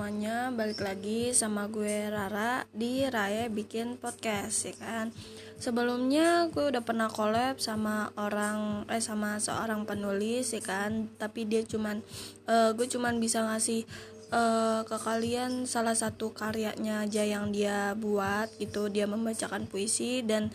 [0.00, 5.12] semuanya, balik lagi sama gue Rara di Raya Bikin Podcast ya kan.
[5.60, 11.68] Sebelumnya gue udah pernah collab sama orang eh sama seorang penulis ya kan, tapi dia
[11.68, 12.00] cuman
[12.48, 13.84] uh, gue cuman bisa ngasih
[14.32, 20.48] uh, ke kalian salah satu karyanya aja yang dia buat itu dia membacakan puisi dan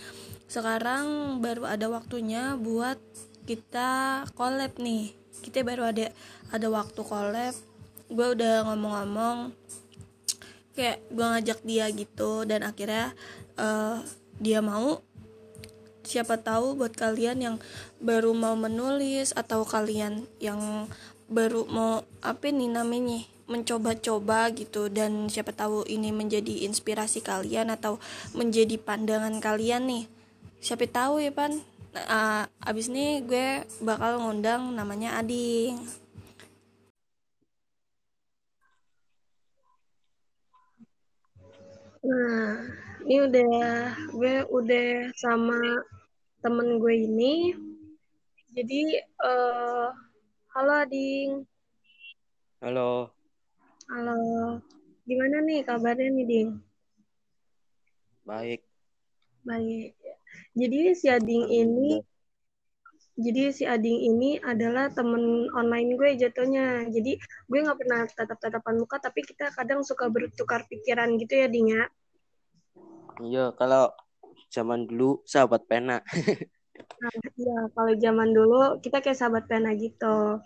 [0.49, 2.97] sekarang baru ada waktunya buat
[3.45, 5.13] kita collab nih.
[5.45, 6.09] Kita baru ada
[6.49, 7.74] ada waktu collab
[8.09, 9.55] gue udah ngomong-ngomong
[10.75, 13.15] kayak gue ngajak dia gitu dan akhirnya
[13.55, 14.03] uh,
[14.37, 14.99] dia mau
[16.05, 17.55] siapa tahu buat kalian yang
[17.97, 20.85] baru mau menulis atau kalian yang
[21.25, 28.01] baru mau apa nih namanya mencoba-coba gitu dan siapa tahu ini menjadi inspirasi kalian atau
[28.33, 30.03] menjadi pandangan kalian nih.
[30.61, 31.61] Siapa tahu ya pan.
[31.95, 36.04] Uh, abis ini gue bakal ngundang namanya Ading
[42.05, 42.61] Nah,
[43.01, 43.57] ini udah
[44.13, 45.57] gue udah sama
[46.37, 47.57] temen gue ini.
[48.53, 49.89] Jadi, uh,
[50.53, 51.41] halo Ading.
[52.61, 53.09] Halo.
[53.89, 54.21] Halo.
[55.09, 56.49] Gimana nih kabarnya nih, Ding?
[58.21, 58.61] Baik.
[59.41, 59.97] Baik.
[60.53, 62.05] Jadi si Ading ini
[63.15, 66.83] jadi si Ading ini adalah temen online gue jatuhnya.
[66.91, 67.15] Jadi
[67.47, 71.83] gue nggak pernah tatap-tatapan muka, tapi kita kadang suka bertukar pikiran gitu ya, Ding ya.
[73.23, 73.95] Iya, kalau
[74.51, 76.03] zaman dulu sahabat pena.
[77.01, 80.43] nah, iya, kalau zaman dulu kita kayak sahabat pena gitu.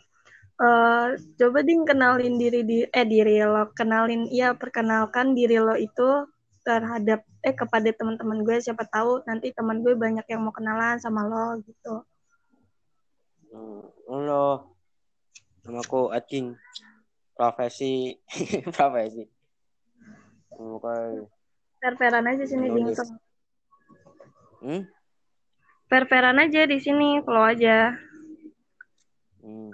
[0.60, 6.28] Uh, coba ding kenalin diri di eh diri lo kenalin ya perkenalkan diri lo itu
[6.68, 11.24] terhadap eh kepada teman-teman gue siapa tahu nanti teman gue banyak yang mau kenalan sama
[11.24, 12.04] lo gitu
[13.50, 14.78] halo,
[15.66, 16.54] nama aku Acing.
[17.34, 18.20] Profesi,
[18.76, 19.24] profesi.
[20.54, 21.26] Oke.
[21.80, 22.82] Perperan aja sini di
[24.60, 24.84] Hmm?
[25.88, 27.96] Perperan aja di sini, kalau aja.
[29.40, 29.72] Hmm.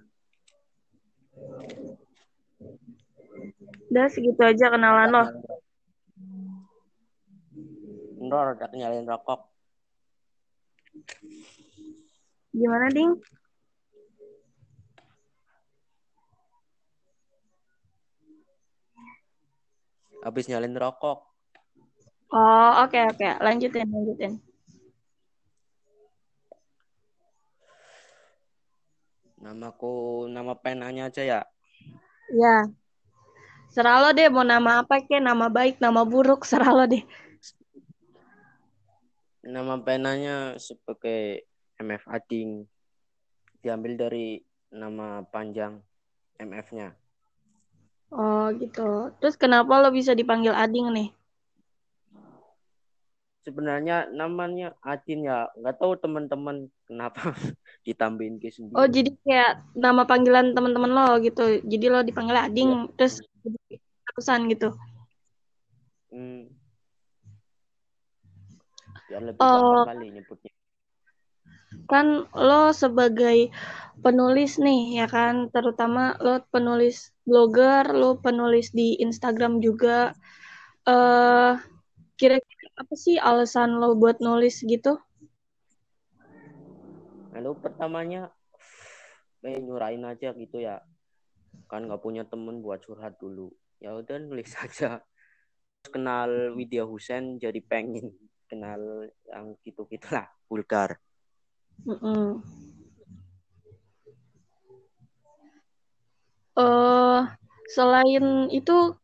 [3.89, 5.25] Udah segitu aja kenalan lo.
[8.21, 9.49] Ndor, udah nyalain rokok.
[12.53, 13.17] Gimana, Ding?
[20.25, 21.21] Habis nyalin rokok.
[22.33, 23.21] Oh, oke okay, oke.
[23.21, 23.31] Okay.
[23.37, 24.33] Lanjutin, lanjutin.
[29.37, 31.41] Namaku nama penanya aja ya.
[32.33, 32.57] Ya.
[33.69, 37.05] Serah lo deh mau nama apa ke, nama baik, nama buruk, serah lo deh.
[39.45, 41.45] Nama penanya sebagai
[41.77, 42.65] MF Ading.
[43.61, 44.41] Diambil dari
[44.73, 45.77] nama panjang
[46.41, 47.04] MF-nya.
[48.13, 49.13] Oh gitu.
[49.21, 51.09] Terus kenapa lo bisa dipanggil Ading nih?
[53.45, 57.33] Sebenarnya namanya Adin ya, nggak tahu teman-teman kenapa
[57.87, 58.73] ditambahin ke sendiri.
[58.77, 61.61] Oh jadi kayak nama panggilan teman-teman lo gitu.
[61.61, 62.91] Jadi lo dipanggil Ading, ya.
[62.97, 63.21] terus
[64.09, 64.73] terusan gitu.
[66.09, 66.49] Hmm.
[69.05, 69.85] Ya lebih oh.
[69.85, 70.54] kali nyebutnya
[71.85, 73.53] kan lo sebagai
[74.01, 75.49] penulis nih ya kan?
[75.49, 80.13] Terutama lo penulis blogger lo penulis di Instagram juga.
[80.85, 81.57] Uh,
[82.15, 85.01] kira-kira apa sih alasan lo buat nulis gitu?
[87.33, 88.31] Lalu pertamanya
[89.41, 90.81] pengen nyurain aja gitu ya.
[91.69, 93.49] Kan nggak punya temen buat curhat dulu.
[93.81, 95.01] Ya udah nulis aja.
[95.85, 98.09] Kenal Widya Husen jadi pengen
[98.49, 100.97] kenal yang gitu gitulah vulgar
[101.83, 102.55] Mm
[106.55, 107.27] uh,
[107.71, 108.95] selain itu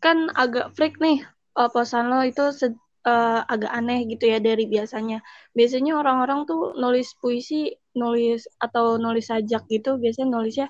[0.00, 1.24] kan agak freak nih
[1.56, 2.44] uh, posan lo itu
[3.08, 5.20] uh, agak aneh gitu ya dari biasanya.
[5.56, 10.68] Biasanya orang-orang tuh nulis puisi, nulis atau nulis sajak gitu, biasanya nulisnya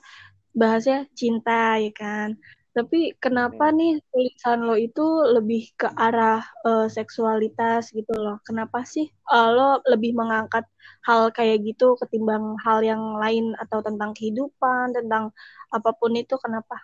[0.54, 2.38] bahasnya cinta ya kan.
[2.74, 3.76] Tapi kenapa hmm.
[3.78, 8.42] nih tulisan lo itu lebih ke arah uh, seksualitas gitu loh?
[8.42, 10.66] Kenapa sih uh, lo lebih mengangkat
[11.06, 15.30] hal kayak gitu ketimbang hal yang lain atau tentang kehidupan, tentang
[15.70, 16.34] apa pun itu?
[16.34, 16.82] Kenapa?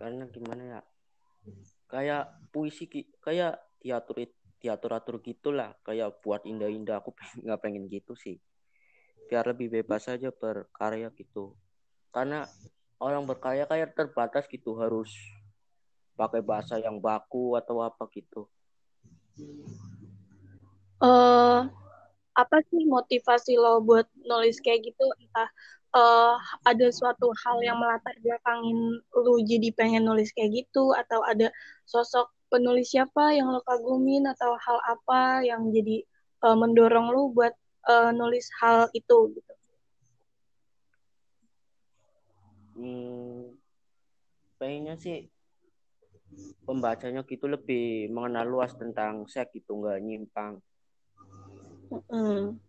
[0.00, 0.80] Karena gimana ya?
[1.84, 2.88] Kayak puisi,
[3.20, 4.24] kayak diatur
[4.56, 7.04] diatur atur gitulah, kayak buat indah-indah.
[7.04, 7.12] Aku
[7.44, 8.40] nggak pengen gitu sih.
[9.28, 11.52] Biar lebih bebas aja berkarya gitu.
[12.08, 12.48] Karena
[12.98, 15.14] orang berkarya kayak terbatas gitu harus
[16.18, 18.50] pakai bahasa yang baku atau apa gitu.
[20.98, 21.70] Uh,
[22.34, 25.06] apa sih motivasi lo buat nulis kayak gitu?
[25.22, 25.46] Entah
[25.94, 26.34] uh,
[26.66, 31.54] ada suatu hal yang melatar belakangin lu jadi pengen nulis kayak gitu atau ada
[31.86, 36.02] sosok penulis siapa yang lo kagumin atau hal apa yang jadi
[36.42, 37.54] uh, mendorong lu buat
[37.86, 39.54] uh, nulis hal itu gitu?
[42.78, 43.58] Hmm,
[44.54, 45.26] pengennya sih
[46.62, 50.62] pembacanya gitu lebih mengenal luas tentang seks itu nggak nyimpang.
[51.90, 52.62] Mm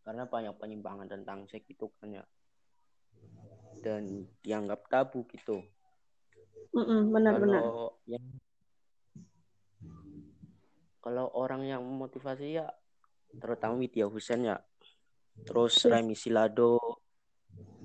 [0.00, 2.24] karena banyak penyimpangan tentang seks itu kan ya.
[3.84, 5.62] Dan dianggap tabu gitu.
[6.74, 8.24] Benar-benar kalau yang
[10.98, 12.66] kalau orang yang memotivasi ya
[13.38, 14.58] terutama Widya Husen ya.
[15.46, 15.94] Terus yes.
[15.94, 16.80] Remi Silado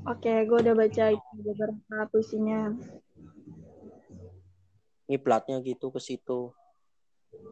[0.05, 2.73] oke gue udah baca itu beberapa puisinya
[5.05, 6.53] ngiplatnya gitu ke situ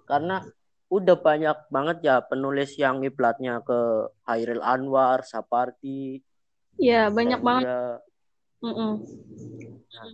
[0.09, 0.45] karena
[0.93, 6.21] udah banyak banget ya penulis yang iblatnya ke Hairil Anwar, Sapardi.
[6.77, 7.65] Iya, banyak banget.
[8.61, 8.93] Mm -mm.
[9.89, 10.09] Nah,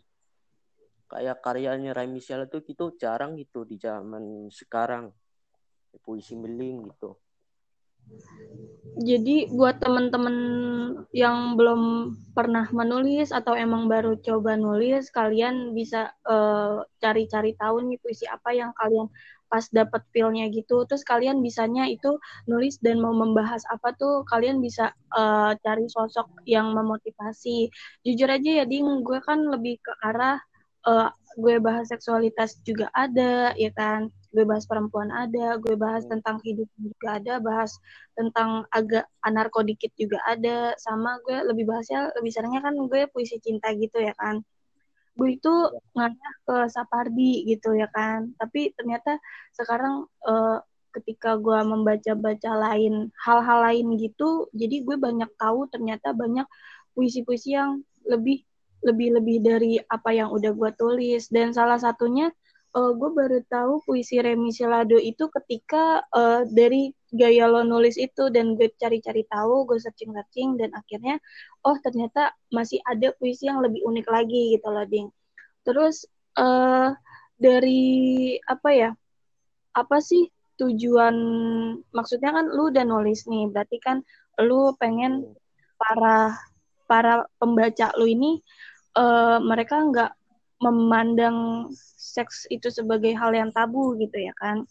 [1.12, 5.12] kayak karyanya Ray Michelle itu gitu jarang gitu di zaman sekarang.
[6.00, 7.20] Puisi miling gitu.
[9.00, 10.36] Jadi buat teman-teman
[11.16, 17.76] yang belum pernah menulis atau emang baru coba nulis, kalian bisa eh, cari-cari uh, tahu
[17.88, 19.08] nih puisi apa yang kalian
[19.48, 20.84] pas dapet feelnya gitu.
[20.84, 26.28] Terus kalian bisanya itu nulis dan mau membahas apa tuh kalian bisa uh, cari sosok
[26.44, 27.72] yang memotivasi.
[28.04, 30.44] Jujur aja ya ding gue kan lebih ke arah
[30.86, 31.10] uh,
[31.40, 36.70] gue bahas seksualitas juga ada ya kan gue bahas perempuan ada gue bahas tentang hidup
[36.78, 37.74] juga ada bahas
[38.14, 43.42] tentang agak anarko dikit juga ada sama gue lebih bahasnya lebih seringnya kan gue puisi
[43.42, 44.46] cinta gitu ya kan.
[45.18, 45.52] Gue itu
[45.98, 48.32] ngarah ke Sapardi gitu ya kan.
[48.38, 49.18] Tapi ternyata
[49.58, 50.62] sekarang uh,
[50.94, 56.50] ketika gue membaca-baca lain hal-hal lain gitu jadi gue banyak tahu ternyata banyak
[56.98, 58.42] puisi-puisi yang lebih
[58.82, 61.28] lebih lebih dari apa yang udah gue tulis.
[61.34, 62.30] Dan salah satunya
[62.76, 68.30] uh, gue baru tahu puisi Remi Silado itu ketika uh, dari gaya lo nulis itu
[68.30, 71.18] dan gue cari-cari tahu gue searching-searching dan akhirnya
[71.66, 75.10] oh ternyata masih ada puisi yang lebih unik lagi gitu loh ding.
[75.66, 76.06] Terus
[76.38, 76.94] uh,
[77.40, 78.90] dari apa ya
[79.74, 80.28] apa sih
[80.60, 81.16] tujuan
[81.96, 84.04] maksudnya kan lu udah nulis nih berarti kan
[84.44, 85.24] lu pengen
[85.80, 86.36] para
[86.84, 88.44] para pembaca lu ini
[89.00, 90.12] uh, mereka nggak
[90.60, 94.68] memandang seks itu sebagai hal yang tabu gitu ya kan?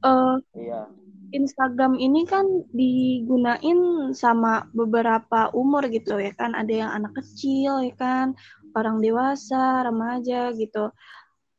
[0.00, 0.88] Uh, iya.
[1.30, 2.44] Instagram ini kan
[2.74, 6.52] digunain sama beberapa umur gitu ya kan?
[6.52, 8.26] Ada yang anak kecil ya kan?
[8.76, 10.90] Orang dewasa remaja gitu.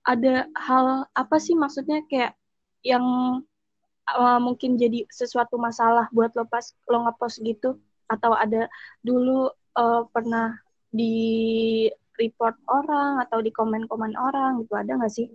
[0.06, 2.04] Ada hal apa sih maksudnya?
[2.12, 2.36] Kayak
[2.84, 3.06] yang
[4.12, 7.80] uh, mungkin jadi sesuatu masalah buat lo pas lo ngepost gitu?
[8.12, 8.68] Atau ada
[9.06, 9.50] dulu
[9.80, 10.60] uh, pernah
[10.92, 11.88] di
[12.22, 15.28] report orang atau di komen-komen orang gitu ada nggak sih?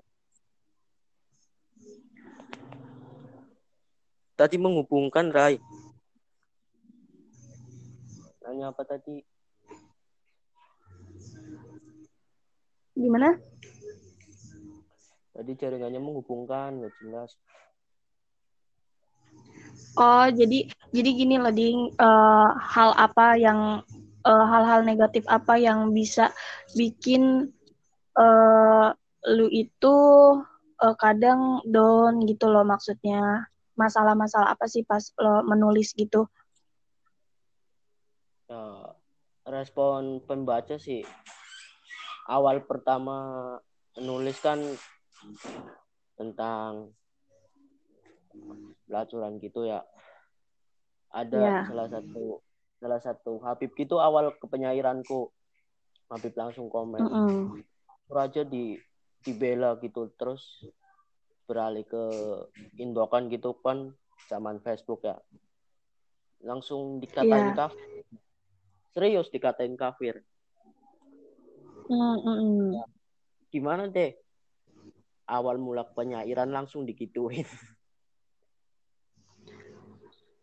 [4.37, 5.57] tadi menghubungkan Rai.
[8.45, 9.25] Nanya apa tadi?
[12.93, 13.33] Gimana?
[15.33, 17.33] Tadi jaringannya menghubungkan, nggak jelas.
[19.97, 23.81] Oh, jadi jadi gini loh, ding uh, hal apa yang
[24.27, 26.35] eh, hal-hal negatif apa yang bisa
[26.75, 27.55] bikin
[28.19, 28.91] uh,
[29.27, 29.97] lu itu
[30.83, 36.27] uh, kadang down gitu loh maksudnya masalah-masalah apa sih pas lo menulis gitu?
[38.47, 38.95] Uh,
[39.47, 41.03] respon pembaca sih
[42.27, 43.59] awal pertama
[43.99, 44.59] menulis kan
[46.19, 46.93] tentang
[48.87, 49.81] pelacuran gitu ya.
[51.15, 51.63] Ada yeah.
[51.65, 52.45] salah satu
[52.87, 55.35] salah satu Habib gitu awal kepenyairanku.
[56.07, 57.03] Habib langsung komen.
[57.03, 57.43] Mm -mm.
[58.07, 58.79] Raja di
[59.27, 60.63] dibela gitu terus
[61.51, 62.05] beralih ke
[62.79, 63.91] inbokan gitu kan
[64.31, 65.19] zaman Facebook ya
[66.47, 67.59] langsung dikatain yeah.
[67.59, 67.91] kafir
[68.95, 70.23] serius dikatain kafir
[71.91, 72.71] mm -mm.
[73.51, 74.15] gimana deh
[75.27, 77.47] awal mula penyairan langsung dikituin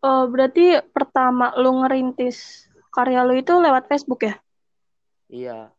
[0.04, 4.36] oh berarti pertama lu ngerintis karya lu itu lewat Facebook ya?
[5.32, 5.72] Iya.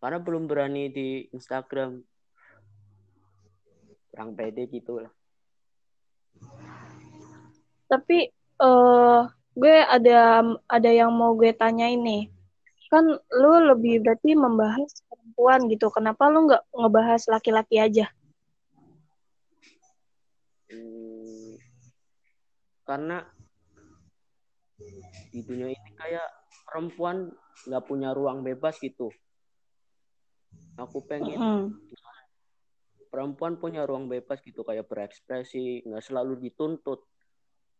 [0.00, 2.04] Karena belum berani di Instagram.
[4.12, 5.12] Kurang pede gitu lah.
[7.90, 8.30] Tapi
[8.62, 12.30] uh, gue ada ada yang mau gue tanya ini
[12.90, 15.90] kan lu lebih berarti membahas perempuan gitu.
[15.94, 18.10] Kenapa lu nggak ngebahas laki-laki aja
[22.90, 23.22] karena
[25.30, 26.26] di dunia ini kayak
[26.66, 27.30] perempuan
[27.70, 29.14] nggak punya ruang bebas gitu
[30.74, 31.64] aku pengen Mm.
[33.14, 37.06] perempuan punya ruang bebas gitu kayak berekspresi nggak selalu dituntut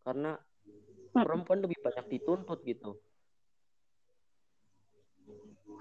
[0.07, 0.39] karena
[1.11, 2.95] perempuan lebih banyak dituntut gitu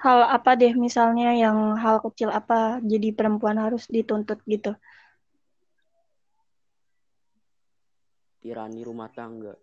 [0.01, 4.73] Hal apa deh misalnya yang hal kecil apa jadi perempuan harus dituntut gitu.
[8.41, 9.55] Tirani rumah tangga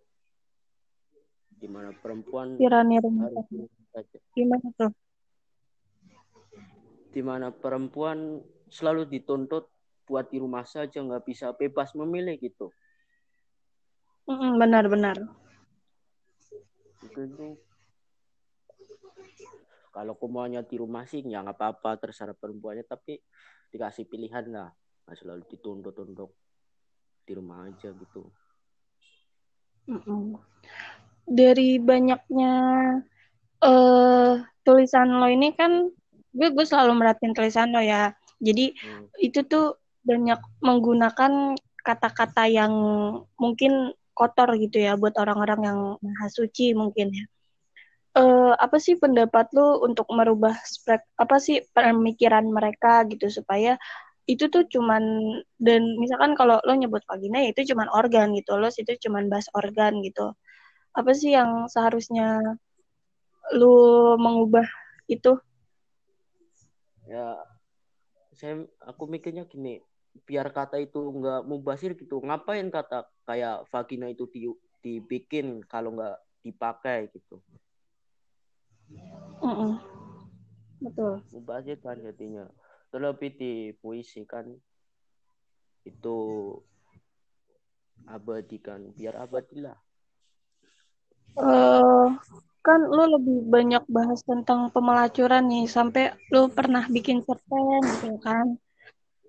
[1.57, 3.49] di mana perempuan Tirani rumah tangga.
[3.49, 4.91] di- Gimana tuh?
[7.09, 8.37] di mana perempuan
[8.69, 9.65] selalu dituntut
[10.05, 12.69] buat di rumah saja nggak bisa bebas memilih gitu
[14.27, 15.17] Benar-benar.
[17.01, 17.47] itu itu
[19.89, 23.17] kalau aku maunya di rumah sih ya nggak apa-apa terserah perempuannya tapi
[23.71, 24.69] dikasih pilihan lah
[25.07, 26.37] nggak selalu dituntut untuk
[27.25, 28.29] di rumah aja gitu
[29.87, 30.35] Mm-mm.
[31.27, 32.53] Dari banyaknya
[33.57, 35.89] eh tulisan lo ini kan
[36.37, 38.13] gue gue selalu merhatiin tulisan lo ya.
[38.37, 39.09] Jadi Hmm.
[39.23, 42.73] itu tuh banyak menggunakan kata-kata yang
[43.39, 47.25] mungkin kotor gitu ya buat orang-orang yang maha suci mungkin ya.
[48.17, 53.77] Eh apa sih pendapat lu untuk merubah spek apa sih pemikiran mereka gitu supaya
[54.27, 55.03] itu tuh cuman
[55.55, 58.59] dan misalkan kalau lo nyebut vagina ya itu cuman organ gitu.
[58.59, 60.35] Lo itu cuman bahas organ gitu.
[60.91, 62.43] Apa sih yang seharusnya
[63.55, 63.71] lu
[64.19, 64.67] mengubah
[65.07, 65.39] itu?
[67.07, 67.39] Ya
[68.35, 69.79] saya aku mikirnya gini
[70.27, 74.51] biar kata itu nggak mubasir gitu ngapain kata kayak vagina itu di,
[74.83, 77.39] dibikin kalau nggak dipakai gitu?
[79.39, 79.79] Mm-mm.
[80.83, 81.23] betul.
[81.31, 82.51] Mubazir kan jadinya
[82.87, 84.47] terlebih di puisi kan
[85.87, 86.17] itu
[88.07, 89.77] abadi kan biar abadi lah.
[91.37, 92.07] Eh
[92.67, 98.59] kan lu lebih banyak bahas tentang pemelacuran nih sampai lu pernah bikin cerpen gitu kan.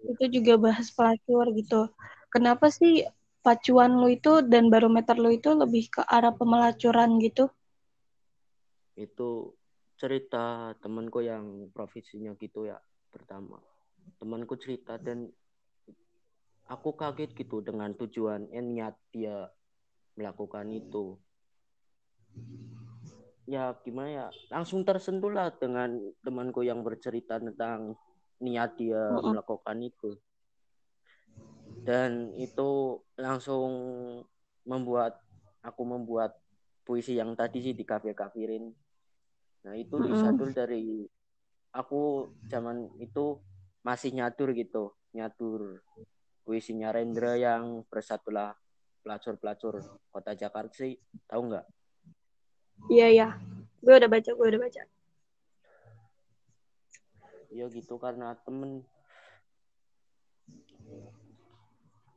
[0.03, 1.91] Itu juga bahas pelacur gitu.
[2.35, 3.07] Kenapa sih
[3.43, 7.47] pacuan lu itu dan barometer lu itu lebih ke arah pemelacuran gitu?
[8.99, 9.55] Itu
[9.99, 12.79] cerita temanku yang profesinya gitu ya
[13.18, 13.58] pertama.
[14.22, 15.26] Temanku cerita dan
[16.70, 19.50] aku kaget gitu dengan tujuan eh, niat dia
[20.14, 21.18] melakukan itu.
[23.50, 24.26] Ya gimana ya?
[24.54, 27.98] Langsung tersentuh lah dengan temanku yang bercerita tentang
[28.38, 30.14] niat dia melakukan itu.
[31.82, 33.72] Dan itu langsung
[34.68, 35.18] membuat
[35.64, 36.37] aku membuat
[36.84, 38.72] puisi yang tadi sih di kafe kafirin
[39.66, 41.04] nah itu disadul dari
[41.72, 43.38] aku zaman itu
[43.84, 45.80] masih nyatur gitu nyatur
[46.44, 48.56] puisinya Rendra yang bersatulah
[49.04, 50.96] pelacur-pelacur kota Jakarta sih
[51.28, 51.66] tahu nggak?
[52.88, 53.28] Iya iya.
[53.84, 54.82] Gue udah baca gue udah baca.
[57.52, 58.84] Ya gitu karena temen.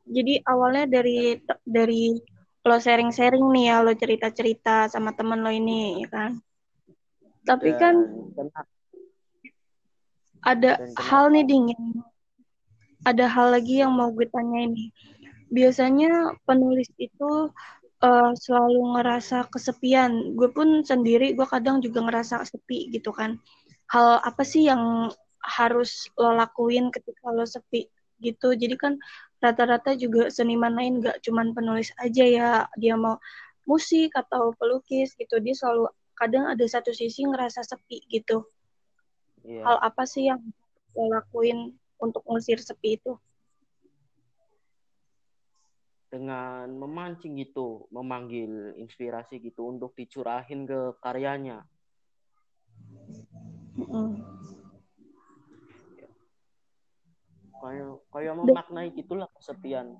[0.08, 2.16] Jadi awalnya dari dari
[2.62, 6.32] lo sharing-sharing nih ya lo cerita-cerita sama temen lo ini ya kan?
[7.44, 7.96] Tapi kan
[8.32, 8.70] dan kena-
[10.42, 12.02] ada hal nih dingin
[13.02, 14.94] ada hal lagi yang mau gue tanya ini
[15.52, 17.52] biasanya penulis itu
[18.02, 20.34] eh, selalu ngerasa kesepian.
[20.38, 23.36] Gue pun sendiri gue kadang juga ngerasa sepi gitu kan.
[23.92, 27.86] Hal apa sih yang harus lo lakuin ketika lo sepi
[28.24, 28.56] gitu?
[28.56, 28.96] Jadi kan
[29.44, 32.50] rata-rata juga seniman lain gak cuman penulis aja ya.
[32.80, 33.20] Dia mau
[33.68, 35.36] musik atau pelukis gitu.
[35.42, 38.46] Dia selalu kadang ada satu sisi ngerasa sepi gitu
[39.46, 39.62] iya.
[39.66, 40.40] hal apa sih yang
[40.92, 41.72] lo lakuin
[42.02, 43.16] untuk ngusir sepi itu?
[46.12, 51.64] dengan memancing gitu memanggil inspirasi gitu untuk dicurahin ke karyanya
[53.72, 54.20] Mm.
[57.56, 59.96] kayak kayak memaknai gitulah kesepian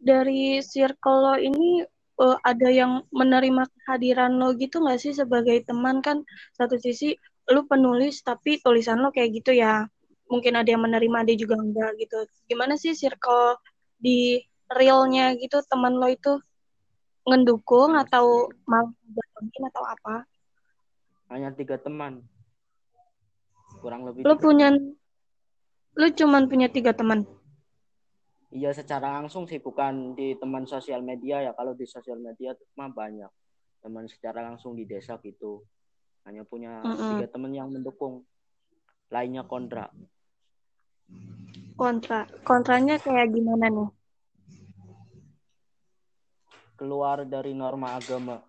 [0.00, 1.84] Dari circle lo ini
[2.24, 6.24] eh, ada yang menerima kehadiran lo gitu nggak sih sebagai teman kan
[6.56, 7.12] satu sisi
[7.48, 9.88] lo penulis tapi tulisan lo kayak gitu ya.
[10.28, 12.18] Mungkin ada yang menerima ada juga enggak gitu.
[12.44, 13.56] Gimana sih circle
[13.96, 16.36] di realnya gitu teman lo itu?
[17.24, 18.92] Ngedukung atau malah
[19.72, 20.16] atau apa?
[21.32, 22.24] Hanya tiga teman.
[23.80, 24.68] Kurang lebih lo tiga punya
[25.98, 27.24] lo cuman punya tiga teman?
[28.48, 31.52] Iya secara langsung sih bukan di teman sosial media ya.
[31.52, 33.28] Kalau di sosial media tuh mah banyak
[33.80, 35.64] teman secara langsung di desa gitu
[36.26, 37.20] hanya punya Mm-mm.
[37.20, 38.24] tiga teman yang mendukung
[39.12, 39.92] lainnya kontra
[41.78, 43.90] kontra kontranya kayak gimana nih
[46.78, 48.42] keluar dari norma agama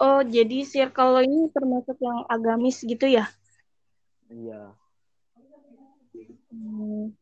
[0.00, 3.28] Oh, jadi circle ini termasuk yang agamis gitu ya?
[4.32, 4.72] Iya.
[6.48, 7.12] Hmm.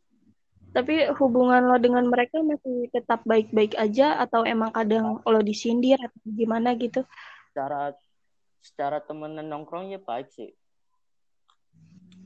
[0.70, 6.22] Tapi hubungan lo dengan mereka masih tetap baik-baik aja atau emang kadang lo disindir atau
[6.30, 7.02] gimana gitu?
[7.48, 7.96] Secara
[8.60, 10.52] secara temenan nongkrong ya baik sih.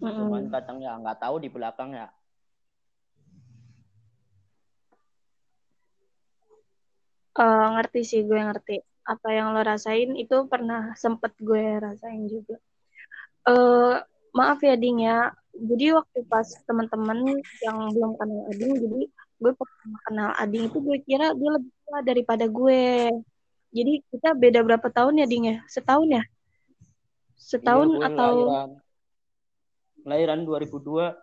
[0.02, 0.18] Mm-mm.
[0.18, 2.10] Cuman kadang ya nggak tahu di belakang ya.
[7.32, 8.76] Eh, ngerti sih gue ngerti.
[9.08, 12.60] Apa yang lo rasain itu pernah sempet gue rasain juga.
[13.48, 13.96] Eh,
[14.36, 15.32] maaf ya Ding ya.
[15.52, 20.98] Jadi waktu pas teman-teman yang belum kenal Ading, jadi gue pertama kenal Ading itu gue
[21.04, 23.12] kira dia lebih tua daripada gue.
[23.72, 25.56] Jadi kita beda berapa tahun ya Ding ya?
[25.64, 26.22] Setahun ya?
[27.40, 28.70] Setahun Iya, atau lahiran
[30.04, 31.16] lahiran 2002.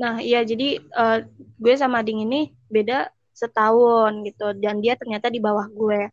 [0.00, 1.18] Nah, iya jadi eh,
[1.60, 2.40] gue sama Ading ini
[2.72, 6.08] beda setahun gitu dan dia ternyata di bawah gue.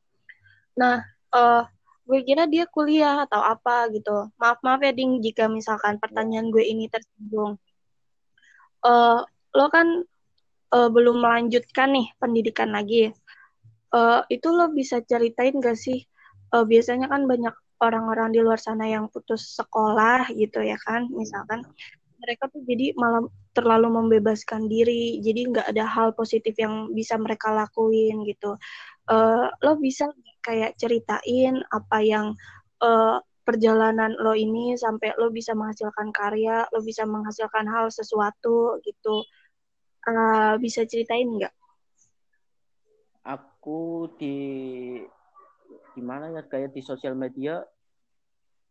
[0.76, 1.00] Nah,
[1.34, 1.64] eh
[2.08, 4.32] gue kira dia kuliah atau apa gitu.
[4.40, 7.56] Maaf maaf ya Ding jika misalkan pertanyaan gue ini tersinggung.
[8.84, 9.20] Eh
[9.56, 9.88] lo kan
[10.76, 13.16] eh, belum melanjutkan nih pendidikan lagi.
[13.96, 16.04] Eh itu lo bisa ceritain gak sih?
[16.56, 21.62] Eh, biasanya kan banyak orang-orang di luar sana yang putus sekolah gitu ya kan, misalkan
[22.18, 27.54] mereka tuh jadi malah terlalu membebaskan diri, jadi nggak ada hal positif yang bisa mereka
[27.54, 28.58] lakuin gitu.
[29.10, 30.10] Eh, lo bisa
[30.42, 32.34] kayak ceritain apa yang
[32.82, 33.18] eh,
[33.48, 39.24] perjalanan lo ini sampai lo bisa menghasilkan karya, lo bisa menghasilkan hal sesuatu gitu.
[40.10, 41.54] Eh, bisa ceritain nggak?
[43.68, 44.40] Aku di
[45.92, 47.60] gimana ya kayak di sosial media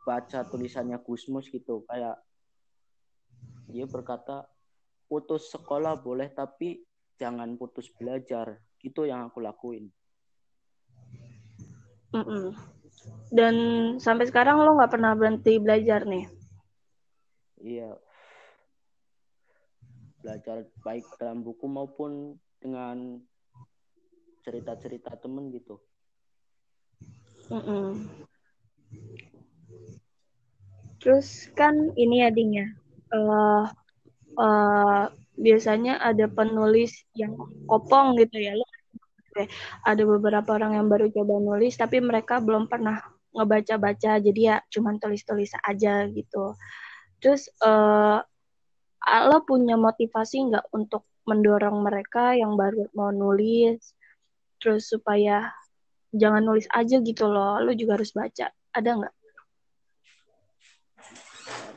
[0.08, 2.16] baca tulisannya Gusmus gitu kayak
[3.68, 4.48] dia berkata
[5.04, 6.80] putus sekolah boleh tapi
[7.20, 9.92] jangan putus belajar gitu yang aku lakuin
[12.16, 12.56] Mm-mm.
[13.28, 13.54] Dan
[14.00, 16.24] sampai sekarang lo nggak pernah berhenti belajar nih.
[17.60, 17.92] iya
[20.24, 23.20] belajar baik dalam buku maupun dengan
[24.46, 25.82] cerita-cerita temen gitu
[27.50, 28.10] Mm-mm.
[30.98, 33.64] Terus kan ini ya eh,
[34.34, 35.04] eh,
[35.38, 37.38] biasanya ada penulis yang
[37.70, 38.58] kopong gitu ya.
[38.58, 38.66] Lo
[39.84, 43.04] ada beberapa orang yang baru coba nulis tapi mereka belum pernah
[43.36, 46.58] ngebaca-baca jadi ya cuman tulis-tulis aja gitu.
[47.22, 48.18] Terus eh,
[49.30, 53.94] lo punya motivasi nggak untuk mendorong mereka yang baru mau nulis
[54.58, 55.52] terus supaya
[56.14, 58.50] jangan nulis aja gitu loh, lo juga harus baca.
[58.72, 59.14] Ada nggak?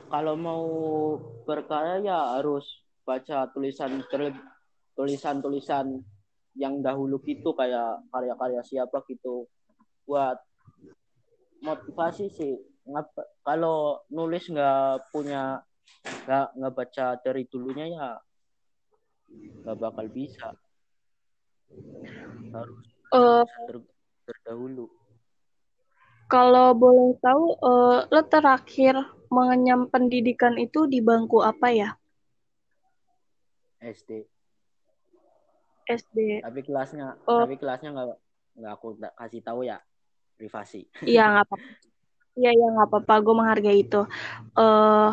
[0.10, 0.66] kalau mau
[1.46, 2.66] berkarya ya harus
[3.06, 4.02] baca tulisan
[4.98, 6.02] tulisan-tulisan
[6.58, 9.46] yang dahulu gitu kayak karya-karya siapa gitu
[10.10, 10.36] buat
[11.62, 12.58] motivasi sih
[12.90, 15.62] Ngap- kalau nulis nggak punya
[16.26, 18.10] nggak nggak baca dari dulunya ya
[19.62, 20.58] nggak bakal bisa
[22.54, 22.80] harus
[23.10, 23.90] Eh, ter-
[24.26, 24.86] terdahulu
[26.30, 28.94] kalau boleh tahu, eh, lo terakhir
[29.34, 31.90] mengenyam pendidikan itu di bangku apa ya?
[33.82, 34.30] SD
[35.90, 36.46] SD.
[36.46, 37.42] tapi kelasnya Oh.
[37.42, 38.08] tapi kelasnya nggak
[38.62, 39.82] nggak aku kasih tahu ya
[40.38, 41.68] privasi Iya nggak apa-apa.
[42.38, 43.14] Iya iya nggak apa-apa.
[43.26, 44.02] Gue menghargai itu.
[44.54, 45.10] Eh,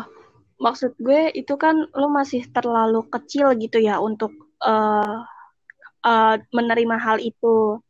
[0.61, 4.29] maksud gue itu kan lo masih terlalu kecil gitu ya untuk
[4.61, 5.17] eh
[6.05, 7.81] eh, menerima hal itu.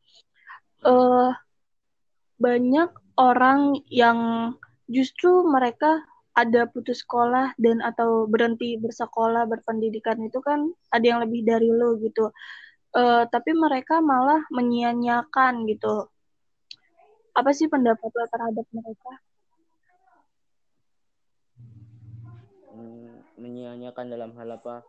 [0.85, 1.31] Eh,
[2.37, 4.19] banyak orang yang
[4.85, 6.05] justru mereka
[6.37, 11.97] ada putus sekolah dan atau berhenti bersekolah berpendidikan itu kan ada yang lebih dari lo
[11.97, 12.29] gitu.
[12.93, 16.07] Eh, tapi mereka malah menyia-nyiakan gitu.
[17.33, 19.11] Apa sih pendapat lo terhadap mereka?
[22.69, 24.85] Hmm, menyia-nyiakan dalam hal apa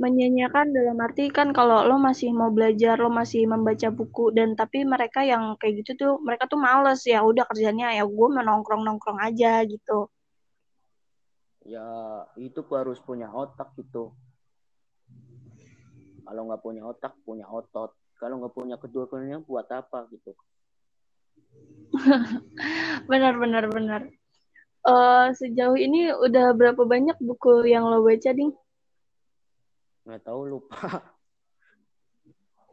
[0.00, 4.88] Menyia-nyiakan dalam arti kan kalau lo masih mau belajar, lo masih membaca buku dan tapi
[4.88, 9.62] mereka yang kayak gitu tuh mereka tuh males ya udah kerjanya ya gue menongkrong-nongkrong aja
[9.68, 10.08] gitu.
[11.62, 11.86] ya
[12.34, 14.10] itu harus punya otak gitu
[16.26, 20.34] kalau nggak punya otak punya otot kalau nggak punya kedua-duanya buat apa gitu
[23.10, 24.02] Benar benar benar.
[24.82, 28.56] Eh, sejauh ini udah berapa banyak buku yang lo baca, Ding?
[30.02, 31.14] Nggak tahu lupa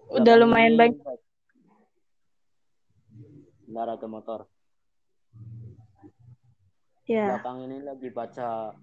[0.09, 0.97] Udah lumayan banyak.
[3.69, 4.49] Bentar ada motor
[7.09, 7.41] Ya.
[7.41, 8.73] belakang ini lagi baca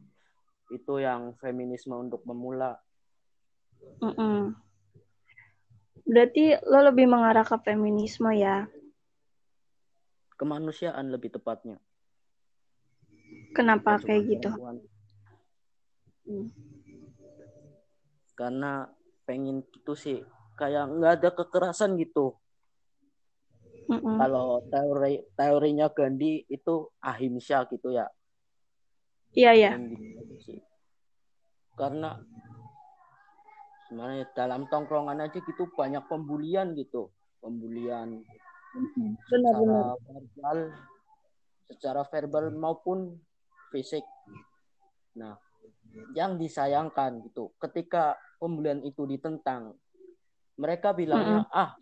[0.75, 2.75] itu yang feminisme untuk pemula
[4.03, 4.51] mm-mm.
[6.07, 8.67] Berarti lo lebih mengarah ke feminisme ya?
[10.39, 11.79] kemanusiaan lebih tepatnya
[13.55, 14.51] Kenapa kayak gitu?
[14.53, 14.77] perempuan.
[16.27, 16.47] Hmm.
[18.37, 18.87] Karena
[19.25, 20.21] pengen gitu sih
[20.55, 22.37] kayak nggak ada kekerasan gitu
[23.89, 24.19] Mm-mm.
[24.21, 28.07] kalau teori teorinya Gandhi itu ahimsa gitu ya
[29.37, 29.71] Iya ya.
[29.77, 30.57] Pengen gitu
[31.77, 32.17] karena
[33.87, 37.13] sebenarnya dalam tongkrongan aja gitu banyak pembulian gitu
[37.45, 38.25] pembulian
[39.29, 39.97] Benar-benar.
[39.97, 40.59] secara verbal
[41.69, 42.99] secara verbal maupun
[43.71, 44.03] fisik
[45.17, 45.37] nah
[46.17, 49.75] yang disayangkan gitu ketika pembulian itu ditentang
[50.57, 51.77] mereka bilangnya ah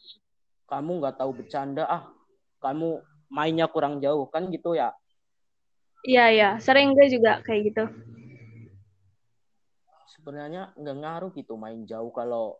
[0.66, 2.04] kamu nggak tahu bercanda ah
[2.58, 2.98] kamu
[3.30, 4.90] mainnya kurang jauh kan gitu ya
[6.04, 6.50] Iya ya.
[6.60, 7.84] Sering gue juga kayak gitu.
[10.14, 12.56] sebenarnya nggak ngaruh gitu main jauh kalau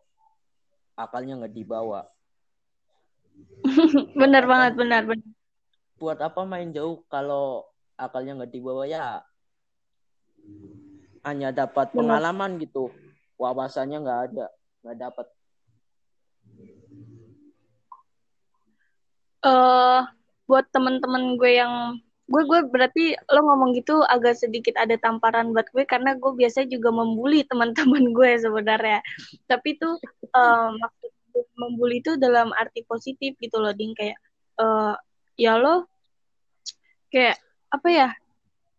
[0.93, 2.05] akalnya nggak dibawa
[4.21, 5.29] benar banget, benar benar.
[5.97, 7.65] buat apa main jauh kalau
[7.97, 9.23] akalnya nggak dibawa ya
[11.25, 12.21] hanya dapat Benar.
[12.21, 12.93] pengalaman gitu
[13.35, 14.45] wawasannya nggak ada
[14.85, 15.27] nggak dapat
[19.45, 20.01] eh
[20.45, 21.73] buat temen-temen gue yang
[22.25, 26.65] gue gue berarti lo ngomong gitu agak sedikit ada tamparan buat gue karena gue biasa
[26.65, 28.99] juga membuli teman-teman gue sebenarnya.
[29.45, 29.89] Tapi itu
[30.33, 31.11] eh, maksud
[31.61, 33.93] membuli itu dalam arti positif gitu loh ding.
[33.93, 34.17] Kayak
[34.57, 34.93] eh
[35.37, 35.85] ya lo
[37.13, 37.37] kayak
[37.69, 38.07] apa ya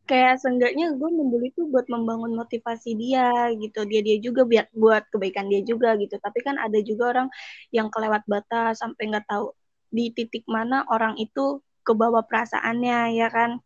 [0.06, 3.82] kayak seenggaknya gue membuli itu buat membangun motivasi dia gitu.
[3.84, 6.14] Dia dia juga biar buat kebaikan dia juga gitu.
[6.16, 7.28] Tapi kan ada juga orang
[7.74, 9.50] yang kelewat batas sampai nggak tahu
[9.90, 13.58] di titik mana orang itu kebawa perasaannya ya kan?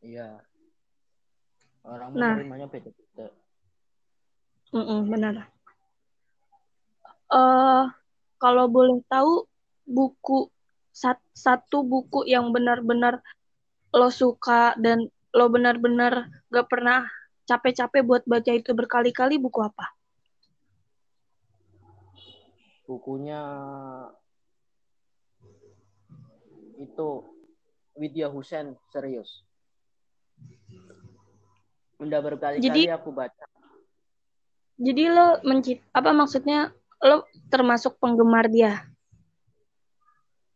[0.00, 0.40] Iya.
[1.84, 2.38] Orang Nah.
[2.38, 3.28] menerimanya beda-beda.
[4.74, 5.34] Mm-mm, benar.
[7.34, 7.84] Eh
[8.38, 9.46] kalau boleh tahu
[9.84, 10.50] buku
[10.94, 13.20] sat- satu buku yang benar-benar
[13.94, 17.10] lo suka dan lo benar-benar gak pernah
[17.44, 19.90] capek-capek buat baca itu berkali-kali buku apa?
[22.84, 23.40] bukunya
[26.76, 27.08] itu
[27.96, 29.40] Widya Husen serius
[31.96, 33.44] udah berkali-kali Jadi- aku baca
[34.74, 38.84] Jadi lo mencit apa maksudnya lo termasuk penggemar dia?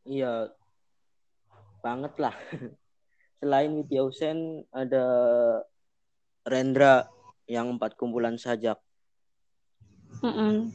[0.04, 0.50] iya
[1.80, 2.34] banget lah
[3.38, 5.04] selain Widya Husen ada
[6.42, 7.06] Rendra
[7.46, 8.76] yang empat kumpulan sajak.
[10.20, 10.74] Mm-mm.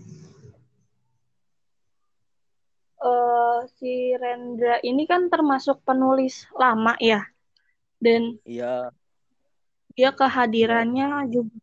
[3.03, 7.27] Eh, si Rendra ini kan termasuk penulis lama ya,
[7.99, 8.39] dan?
[8.47, 8.95] Iya.
[9.93, 11.53] Dia kehadirannya juga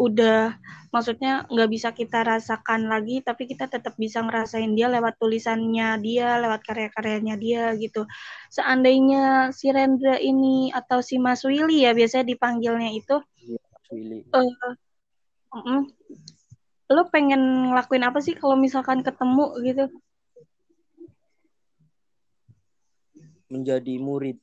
[0.00, 0.56] udah
[0.88, 6.40] maksudnya nggak bisa kita rasakan lagi tapi kita tetap bisa ngerasain dia lewat tulisannya dia
[6.40, 8.08] lewat karya-karyanya dia gitu.
[8.48, 14.24] Seandainya si Rendra ini atau si Mas Willy ya biasanya dipanggilnya itu Mas Willy.
[14.24, 14.74] Eh
[15.52, 15.82] mm,
[16.96, 19.84] lo pengen ngelakuin apa sih kalau misalkan ketemu gitu?
[23.52, 24.40] Menjadi murid.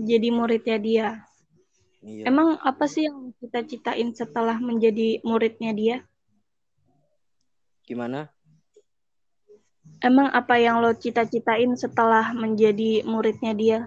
[0.00, 1.08] Jadi muridnya dia
[2.04, 2.24] iya.
[2.28, 5.96] Emang apa sih yang kita citain setelah menjadi muridnya dia?
[7.84, 8.30] Gimana?
[10.00, 13.80] Emang apa yang lo cita-citain setelah menjadi muridnya dia?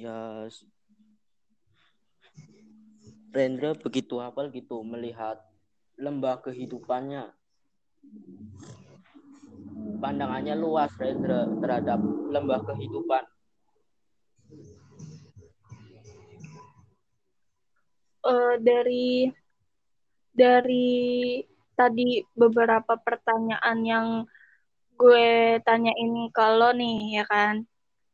[0.00, 0.48] ya
[3.30, 5.38] Rendra begitu hafal gitu melihat
[5.94, 7.30] lembah kehidupannya.
[10.02, 12.02] Pandangannya luas Rendra terhadap
[12.32, 13.22] lembah kehidupan
[18.20, 19.32] Eh, dari
[20.36, 21.40] dari
[21.72, 24.06] tadi beberapa pertanyaan yang
[25.00, 27.64] gue tanyain ke lo nih ya kan.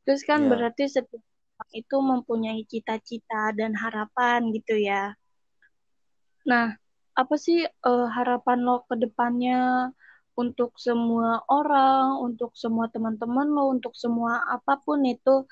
[0.07, 0.51] Terus kan Ya.
[0.55, 1.19] berarti setiap
[1.59, 5.19] orang itu mempunyai cita-cita dan harapan gitu ya.
[6.47, 6.79] Nah,
[7.19, 9.91] apa sih eh, harapan lo ke depannya
[10.39, 15.43] untuk semua orang, untuk semua teman-teman lo, untuk semua apa pun itu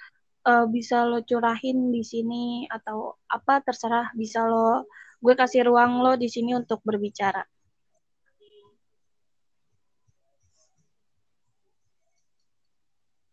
[0.46, 4.86] eh, bisa lo curahin di sini atau apa terserah bisa lo
[5.24, 7.40] gue kasih ruang lo di sini untuk berbicara.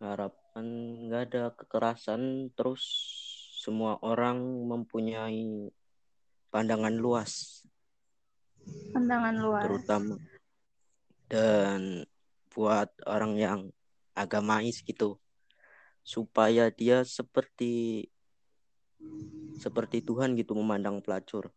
[0.01, 0.65] harapan
[1.07, 2.81] nggak ada kekerasan terus
[3.61, 5.69] semua orang mempunyai
[6.49, 7.61] pandangan luas
[8.97, 9.61] Pandangan luas.
[9.61, 10.17] terutama
[11.29, 12.01] dan
[12.49, 13.59] buat orang yang
[14.17, 15.20] agamais gitu
[16.01, 18.05] supaya dia seperti
[19.57, 21.53] seperti Tuhan gitu memandang pelacur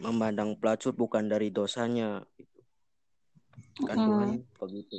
[0.00, 2.60] memandang pelacur bukan dari dosanya gitu.
[3.84, 4.56] kandungan hmm.
[4.56, 4.96] begitu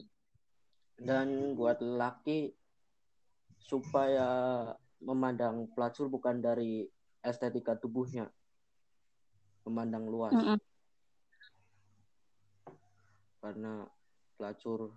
[1.01, 2.53] dan buat laki
[3.57, 4.29] supaya
[5.01, 6.85] memandang pelacur bukan dari
[7.25, 8.29] estetika tubuhnya
[9.65, 10.59] memandang luas mm -hmm.
[13.41, 13.73] karena
[14.37, 14.93] pelacur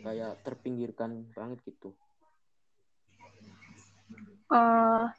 [0.00, 1.94] kayak terpinggirkan banget gitu.
[4.46, 5.10] Uh,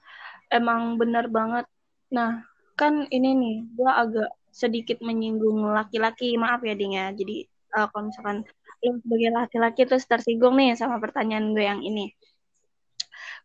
[0.54, 1.66] emang benar banget.
[2.14, 2.46] Nah
[2.78, 6.38] kan ini nih gua agak sedikit menyinggung laki-laki.
[6.40, 7.12] Maaf ya ding ya.
[7.14, 7.46] Jadi
[7.78, 8.38] uh, kalau misalkan
[8.86, 12.14] lu sebagai laki-laki terus tersinggung nih sama pertanyaan gue yang ini.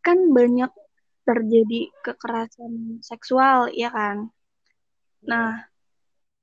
[0.05, 0.69] Kan banyak
[1.25, 4.29] terjadi kekerasan seksual ya kan?
[5.25, 5.65] Nah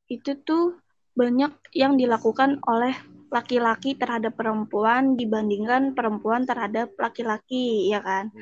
[0.10, 0.82] itu tuh
[1.14, 2.98] banyak yang dilakukan oleh
[3.30, 8.34] laki-laki terhadap perempuan dibandingkan perempuan terhadap laki-laki ya kan?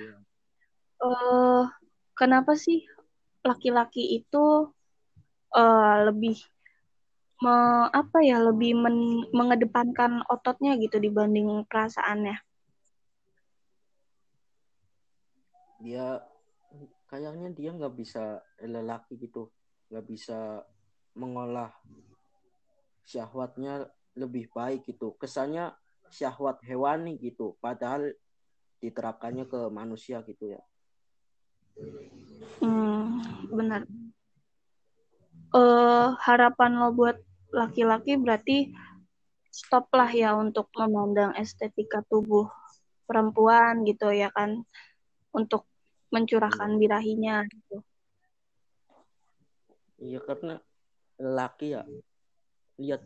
[0.97, 1.67] Uh,
[2.17, 2.87] kenapa sih
[3.45, 4.71] laki-laki itu
[5.53, 6.39] uh, lebih
[7.43, 12.39] me, apa ya lebih men, mengedepankan ototnya gitu dibanding perasaannya?
[15.83, 16.25] Dia
[17.07, 19.51] kayaknya dia nggak bisa lelaki gitu.
[19.91, 20.65] Nggak bisa
[21.13, 21.71] mengolah
[23.07, 23.87] syahwatnya
[24.17, 25.13] lebih baik gitu.
[25.21, 25.71] Kesannya
[26.09, 28.11] syahwat hewani gitu padahal
[28.81, 30.61] diterapkannya ke manusia gitu ya.
[32.61, 33.21] Hmm,
[33.53, 33.85] benar.
[35.53, 37.17] Uh, harapan lo buat
[37.53, 38.75] laki-laki berarti
[39.47, 42.51] stop lah ya untuk memandang estetika tubuh
[43.07, 44.61] perempuan gitu ya kan
[45.33, 45.65] untuk
[46.11, 47.81] mencurahkan birahinya gitu.
[49.97, 50.61] Iya karena
[51.17, 51.81] laki ya
[52.77, 53.01] lihat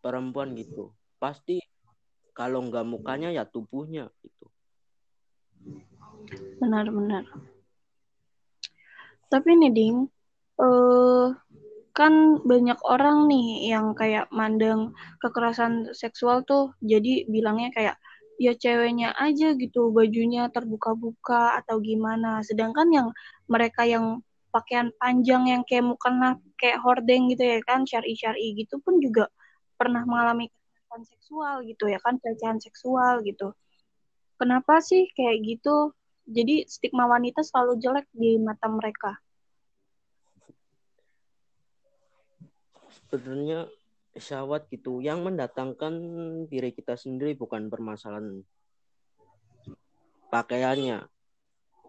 [0.00, 1.58] perempuan gitu pasti
[2.36, 4.46] kalau nggak mukanya ya tubuhnya gitu.
[6.60, 7.24] Benar-benar.
[9.32, 9.96] Tapi nih ding,
[10.60, 11.32] uh,
[11.96, 14.92] kan banyak orang nih yang kayak mandang
[15.24, 17.96] kekerasan seksual tuh jadi bilangnya kayak
[18.36, 23.08] ya ceweknya aja gitu bajunya terbuka-buka atau gimana sedangkan yang
[23.48, 24.20] mereka yang
[24.52, 29.32] pakaian panjang yang kayak mukena kayak hordeng gitu ya kan syari-syari gitu pun juga
[29.76, 33.52] pernah mengalami kekerasan seksual gitu ya kan pelecehan seksual gitu.
[34.36, 35.96] Kenapa sih kayak gitu?
[36.26, 39.16] Jadi stigma wanita selalu jelek di mata mereka.
[43.06, 43.70] Sebenarnya
[44.16, 45.94] syahwat gitu yang mendatangkan
[46.50, 48.42] diri kita sendiri bukan permasalahan
[50.32, 51.06] pakaiannya.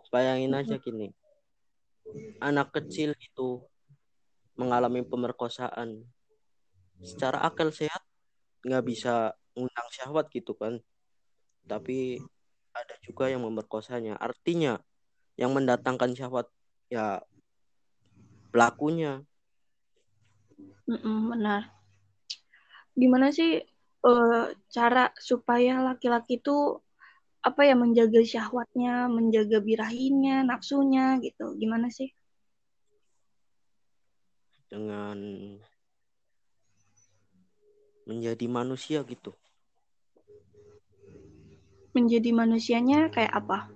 [0.07, 1.11] Bayangin aja gini
[2.39, 3.61] anak kecil itu
[4.57, 6.01] mengalami pemerkosaan
[7.01, 8.01] secara akal sehat
[8.65, 10.81] nggak bisa undang syahwat gitu kan
[11.67, 12.21] tapi
[12.73, 14.77] ada juga yang memerkosanya artinya
[15.37, 16.47] yang mendatangkan syahwat
[16.89, 17.21] ya
[18.53, 19.27] pelakunya
[20.87, 21.67] Mm-mm, benar.
[22.95, 23.59] Gimana sih
[24.07, 26.79] uh, cara supaya laki-laki itu
[27.43, 31.59] apa ya menjaga syahwatnya, menjaga birahinya, nafsunya gitu.
[31.59, 32.07] Gimana sih?
[34.71, 35.19] Dengan
[38.07, 39.35] menjadi manusia gitu.
[41.91, 43.67] Menjadi manusianya kayak apa?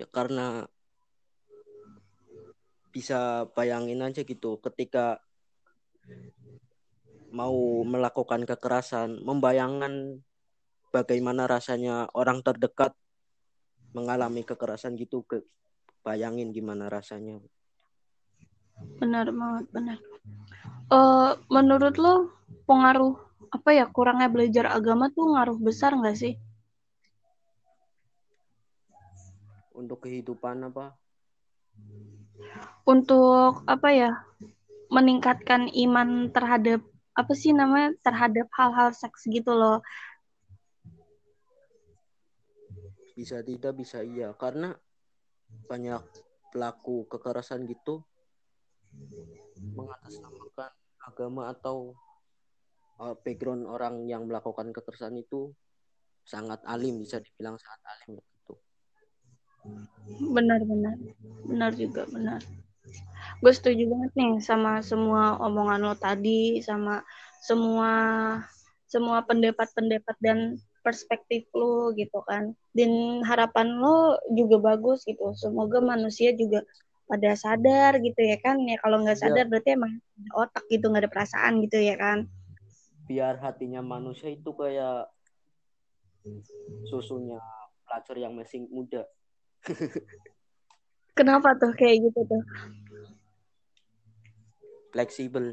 [0.00, 0.64] Ya karena
[2.90, 5.20] bisa bayangin aja gitu ketika
[7.30, 10.18] mau melakukan kekerasan, membayangkan
[10.90, 12.90] bagaimana rasanya orang terdekat
[13.94, 15.46] mengalami kekerasan gitu ke
[16.02, 17.38] bayangin gimana rasanya.
[18.98, 19.98] Benar banget, benar.
[20.90, 22.34] Uh, menurut lo
[22.66, 23.14] pengaruh
[23.54, 26.34] apa ya kurangnya belajar agama tuh ngaruh besar nggak sih?
[29.70, 30.98] Untuk kehidupan apa?
[32.90, 34.10] untuk apa ya
[34.90, 36.82] meningkatkan iman terhadap
[37.14, 39.78] apa sih namanya terhadap hal-hal seks gitu loh
[43.14, 44.72] bisa tidak bisa iya karena
[45.68, 46.00] banyak
[46.50, 48.02] pelaku kekerasan gitu
[49.76, 50.72] mengatasnamakan
[51.04, 51.96] agama atau
[53.00, 55.52] uh, background orang yang melakukan kekerasan itu
[56.24, 58.20] sangat alim bisa dibilang sangat alim
[60.32, 60.96] benar benar.
[61.44, 62.40] Benar juga benar.
[63.40, 67.04] Gue setuju banget nih sama semua omongan lo tadi sama
[67.44, 67.92] semua
[68.90, 72.56] semua pendapat-pendapat dan perspektif lo gitu kan.
[72.72, 75.32] Dan harapan lo juga bagus gitu.
[75.36, 76.64] Semoga manusia juga
[77.10, 79.22] pada sadar gitu ya kan ya kalau nggak iya.
[79.26, 79.50] sadar ya.
[79.50, 79.92] berarti emang
[80.38, 82.30] otak gitu nggak ada perasaan gitu ya kan
[83.10, 85.10] biar hatinya manusia itu kayak
[86.86, 87.42] susunya
[87.82, 89.02] pelacur yang masih muda
[91.10, 92.42] Kenapa tuh kayak gitu tuh?
[94.88, 95.52] Fleksibel.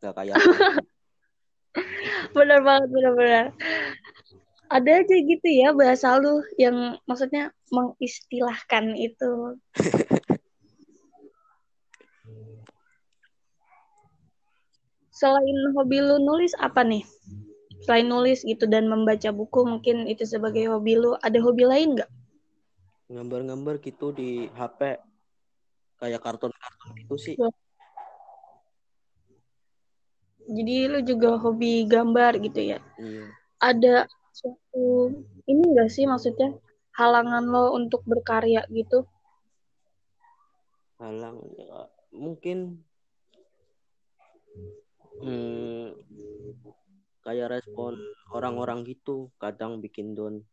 [0.00, 0.36] nggak kayak
[2.36, 3.46] benar banget benar-benar
[4.72, 9.60] ada aja gitu ya bahasa lu yang maksudnya mengistilahkan itu
[15.20, 17.04] selain hobi lu nulis apa nih?
[17.84, 21.12] Selain nulis gitu dan membaca buku mungkin itu sebagai hobi lu.
[21.20, 22.10] Ada hobi lain nggak?
[23.12, 24.96] Gambar-gambar gitu di HP
[26.00, 27.36] kayak kartun-kartun gitu sih.
[30.50, 32.80] Jadi lu juga hobi gambar gitu ya?
[32.96, 33.24] Iya.
[33.60, 33.94] Ada
[34.32, 35.12] suatu
[35.44, 36.56] ini enggak sih maksudnya?
[36.96, 39.04] Halangan lo untuk berkarya gitu?
[40.96, 42.84] Halang ya, mungkin
[45.20, 45.84] hmm,
[47.20, 47.96] kayak respon
[48.32, 50.44] orang-orang gitu kadang bikin down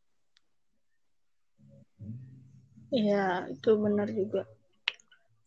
[2.88, 4.47] Iya, itu benar juga.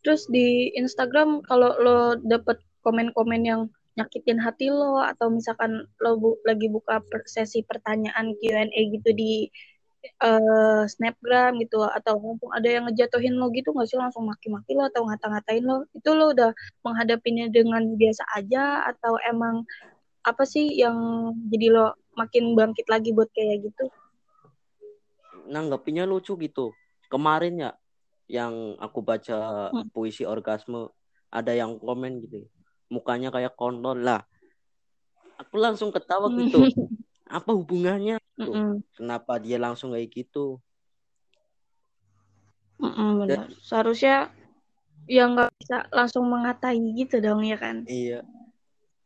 [0.05, 3.61] Terus di Instagram kalau lo dapet komen-komen yang
[3.97, 9.49] nyakitin hati lo atau misalkan lo bu lagi buka sesi pertanyaan Q&A gitu di
[10.21, 14.89] uh, Snapgram gitu atau langsung ada yang ngejatuhin lo gitu nggak sih langsung maki-maki lo
[14.89, 15.85] atau ngata-ngatain lo?
[15.93, 16.51] Itu lo udah
[16.85, 19.65] menghadapinya dengan biasa aja atau emang
[20.21, 20.97] apa sih yang
[21.49, 21.85] jadi lo
[22.17, 23.85] makin bangkit lagi buat kayak gitu?
[25.49, 26.73] Nanggapinnya lucu gitu.
[27.09, 27.71] Kemarin ya
[28.31, 29.91] yang aku baca Hmm.
[29.91, 30.87] puisi orgasme
[31.27, 32.47] ada yang komen gitu
[32.91, 33.97] mukanya kayak kontol.
[33.99, 34.23] Lah
[35.41, 36.61] aku langsung ketawa gitu
[37.31, 38.83] apa hubungannya Mm-mm.
[38.93, 40.59] kenapa dia langsung kayak gitu
[42.81, 43.47] Mm-mm, benar.
[43.61, 44.33] Seharusnya
[45.05, 47.85] ya nggak bisa langsung mengatai gitu dong ya kan?
[47.85, 48.21] iya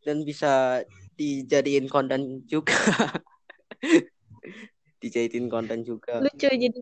[0.05, 0.83] dan bisa
[1.17, 2.75] dijadiin konten juga
[5.01, 6.79] dijadiin konten juga Lucu jadi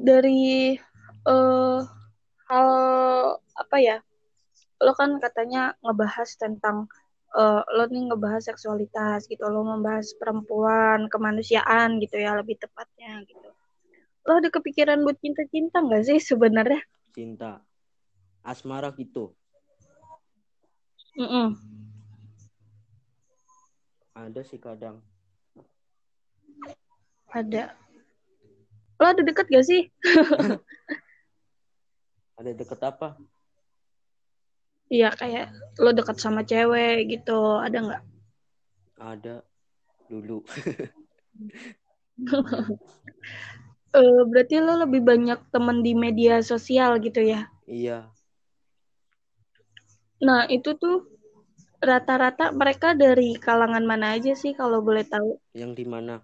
[0.00, 0.74] dari
[1.28, 1.80] eh
[2.50, 2.68] hal
[3.36, 4.00] apa ya?
[4.80, 6.88] Lo kan katanya ngebahas tentang
[7.36, 13.48] eh, lo nih ngebahas seksualitas gitu, lo membahas perempuan, kemanusiaan gitu ya lebih tepatnya gitu.
[14.28, 16.80] Lo ada kepikiran buat cinta-cinta nggak sih sebenarnya?
[17.10, 17.58] cinta
[18.46, 19.34] asmara gitu
[21.18, 21.58] Mm-mm.
[24.14, 25.02] ada sih kadang
[27.30, 27.78] Ada.
[28.98, 29.86] Lo ada deket gak sih?
[32.38, 33.14] ada deket apa
[34.90, 38.02] Iya kayak lo deket sama cewek gitu, ada nggak?
[39.00, 39.34] ada
[40.10, 40.44] dulu
[43.90, 47.50] Eh, berarti lo lebih banyak temen di media sosial gitu ya?
[47.66, 48.06] iya
[50.22, 51.10] Nah itu tuh
[51.82, 55.42] rata-rata mereka dari kalangan mana aja sih kalau boleh tahu?
[55.58, 56.22] yang di mana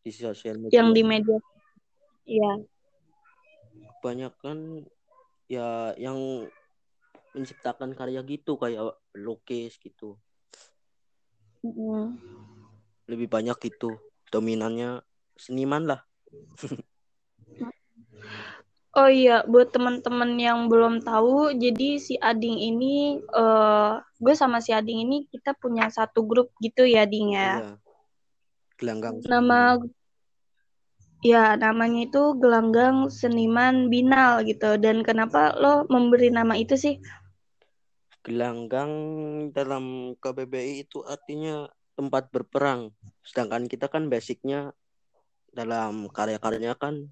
[0.00, 1.38] di sosial media Yang di media?
[2.24, 2.52] Iya.
[4.00, 4.88] kebanyakan
[5.44, 6.48] ya yang
[7.36, 10.18] menciptakan karya gitu kayak lukis gitu
[11.60, 12.16] Mm.
[13.04, 14.00] lebih banyak gitu
[14.32, 15.04] dominannya
[15.36, 16.00] seniman lah
[18.90, 24.74] Oh iya, buat teman-teman yang belum tahu, jadi si Ading ini, eh gue sama si
[24.74, 27.62] Ading ini kita punya satu grup gitu ya, Ding ya.
[27.62, 27.70] iya
[28.80, 29.78] gelanggang Nama
[31.20, 34.74] ya namanya itu Gelanggang Seniman Binal gitu.
[34.80, 36.98] Dan kenapa lo memberi nama itu sih?
[38.20, 38.92] Gelanggang
[39.56, 42.92] dalam KBBI itu artinya tempat berperang.
[43.24, 44.72] Sedangkan kita kan basicnya
[45.50, 47.10] dalam karya-karyanya kan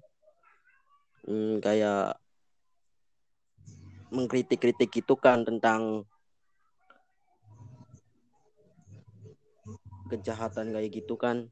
[1.27, 2.17] hmm, kayak
[4.09, 6.05] mengkritik-kritik gitu kan tentang
[10.09, 11.49] kejahatan kayak gitu kan.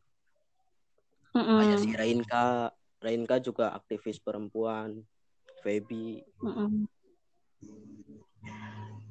[1.34, 5.06] Kayak si Rainka Rainka juga aktivis perempuan
[5.62, 6.26] Feby.
[6.42, 6.90] Mm-mm.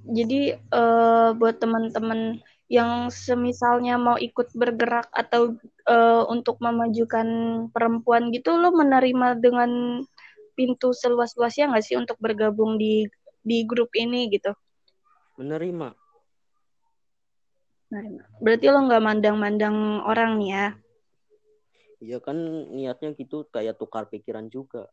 [0.06, 5.54] Jadi eh, buat teman-teman yang semisalnya mau ikut bergerak atau
[5.86, 7.26] eh, untuk memajukan
[7.70, 10.02] perempuan gitu, lo menerima dengan
[10.56, 13.06] pintu seluas-luasnya nggak sih untuk bergabung di
[13.46, 14.50] di grup ini gitu?
[15.38, 15.92] menerima
[17.86, 18.22] Menerima.
[18.42, 20.66] Berarti lo nggak mandang-mandang orang nih ya?
[22.02, 22.36] Iya kan
[22.74, 24.90] niatnya gitu kayak tukar pikiran juga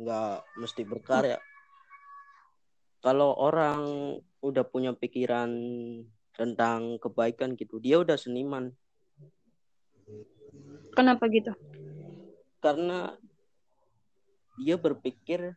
[0.00, 1.36] nggak mesti berkarya
[3.00, 3.80] kalau orang
[4.40, 5.50] udah punya pikiran
[6.36, 8.72] tentang kebaikan gitu dia udah seniman
[10.96, 11.52] Kenapa gitu?
[12.60, 13.16] karena
[14.60, 15.56] dia berpikir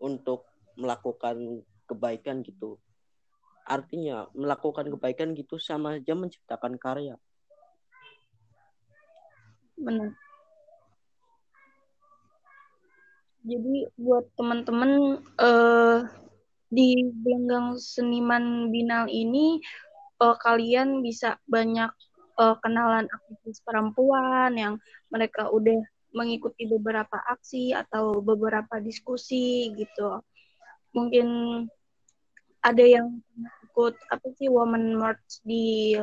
[0.00, 0.44] untuk
[0.76, 2.76] melakukan kebaikan gitu
[3.64, 7.16] artinya melakukan kebaikan gitu sama aja menciptakan karya
[9.80, 10.12] Benar.
[13.40, 15.98] Jadi buat teman-teman eh
[16.70, 19.58] di gelanggang seniman binal ini
[20.22, 21.90] uh, kalian bisa banyak
[22.38, 24.74] uh, kenalan aktivis perempuan yang
[25.10, 25.82] mereka udah
[26.14, 30.22] mengikuti beberapa aksi atau beberapa diskusi gitu.
[30.94, 31.26] Mungkin
[32.62, 33.22] ada yang
[33.70, 35.98] ikut apa sih Women March di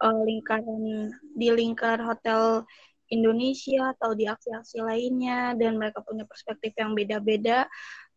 [0.00, 2.64] uh, lingkaran di lingkar hotel
[3.08, 7.64] Indonesia atau di aksi-aksi lainnya dan mereka punya perspektif yang beda-beda.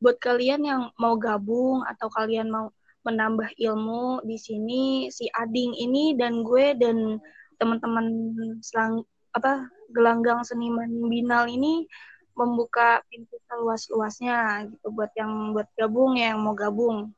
[0.01, 2.73] Buat kalian yang mau gabung atau kalian mau
[3.05, 7.21] menambah ilmu di sini si Ading ini dan gue dan
[7.61, 8.33] teman-teman
[8.65, 11.85] selang apa gelanggang seniman binal ini
[12.33, 17.11] membuka pintu seluas-luasnya gitu buat yang buat gabung ya yang mau gabung.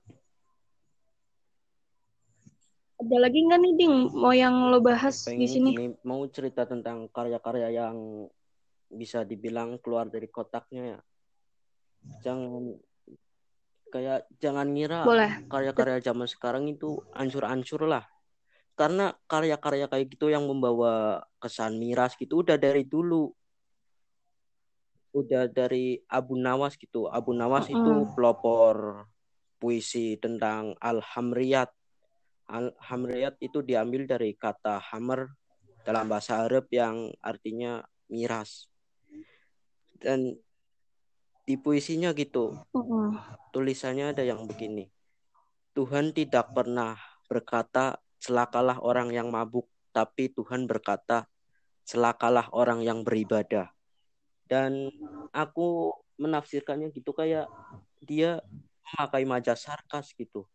[3.03, 5.69] Ada lagi nggak nih Ding mau yang lo bahas Pengen di sini?
[5.75, 8.27] Ini, mau cerita tentang karya-karya yang
[8.87, 10.99] bisa dibilang keluar dari kotaknya ya.
[12.23, 12.75] Jangan
[13.93, 15.05] kayak jangan ngira
[15.45, 18.05] karya-karya zaman sekarang itu ancur-ancur lah.
[18.73, 23.29] Karena karya-karya kayak gitu yang membawa kesan miras gitu udah dari dulu.
[25.13, 27.05] Udah dari Abu Nawas gitu.
[27.05, 27.73] Abu Nawas mm.
[27.77, 29.05] itu pelopor
[29.61, 31.69] puisi tentang Al-Hamriyat.
[32.49, 35.31] Al-Hamriyat itu diambil dari kata hammer
[35.85, 38.67] dalam bahasa Arab yang artinya miras.
[40.01, 40.33] Dan
[41.43, 42.55] di puisinya gitu
[43.51, 44.87] tulisannya ada yang begini
[45.73, 46.93] Tuhan tidak pernah
[47.25, 51.25] berkata celakalah orang yang mabuk, tapi Tuhan berkata,
[51.83, 53.73] celakalah orang yang beribadah.
[54.47, 54.93] Dan
[55.35, 55.91] aku
[56.21, 57.49] menafsirkannya gitu kayak
[57.99, 58.39] dia
[58.93, 60.45] memakai majas sarkas gitu.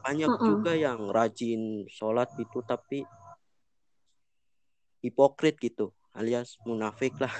[0.00, 0.46] Banyak uh -uh.
[0.46, 3.04] juga yang rajin sholat gitu tapi
[5.02, 7.32] hipokrit gitu alias munafik lah.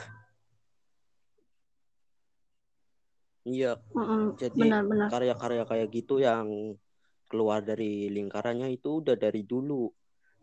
[3.46, 3.80] Iya.
[4.36, 4.68] Jadi
[5.10, 6.76] karya-karya kayak gitu yang
[7.30, 9.88] keluar dari lingkarannya itu udah dari dulu.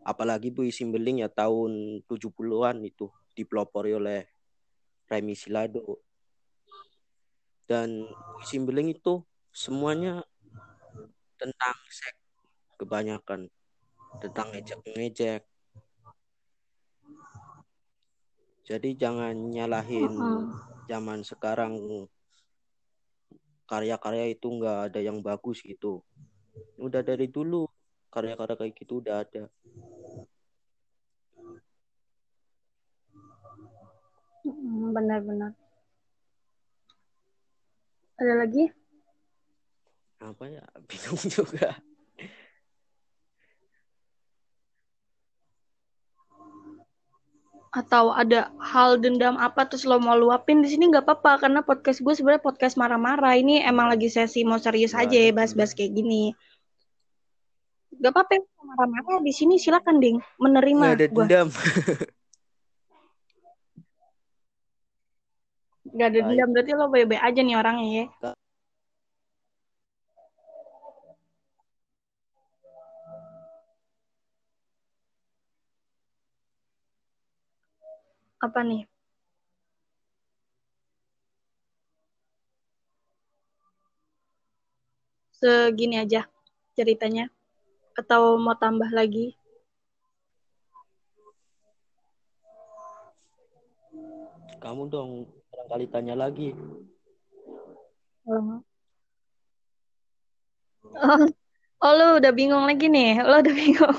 [0.02, 4.24] Apalagi Bu Simbeling ya tahun 70-an itu dipelopori oleh
[5.08, 6.00] Remy Silado.
[7.68, 9.20] Dan Bu Simbeling itu
[9.52, 10.24] semuanya
[11.38, 12.18] tentang seks
[12.78, 13.50] kebanyakan
[14.22, 15.44] tentang ngejek-ngejek.
[18.68, 20.12] Jadi jangan nyalahin
[20.84, 22.04] zaman sekarang.
[23.64, 26.04] Karya-karya itu nggak ada yang bagus gitu.
[26.76, 27.64] Udah dari dulu
[28.12, 29.48] karya-karya kayak gitu udah ada.
[34.92, 35.56] Benar-benar.
[38.20, 38.68] Ada lagi?
[40.20, 40.64] Apa ya?
[40.88, 41.72] Bingung juga
[47.68, 52.00] atau ada hal dendam apa terus lo mau luapin di sini nggak apa-apa karena podcast
[52.00, 53.36] gue sebenarnya podcast marah-marah.
[53.36, 56.32] Ini emang lagi sesi mau serius aja ya bahas-bahas kayak gini.
[57.92, 60.16] Nggak apa-apa marah-marah di sini silakan ding.
[60.40, 61.24] Menerima nggak ada gua.
[61.28, 61.48] dendam.
[65.88, 68.06] Nggak ada dendam berarti lo baik-baik aja nih orangnya ya
[78.38, 78.82] apa nih?
[85.38, 86.26] Segini aja
[86.74, 87.30] ceritanya
[87.98, 89.34] atau mau tambah lagi?
[94.58, 96.50] Kamu dong barangkali tanya lagi.
[98.26, 98.60] Oh.
[100.98, 101.24] Oh,
[101.82, 103.22] oh lu udah bingung lagi nih.
[103.22, 103.98] Lo udah bingung.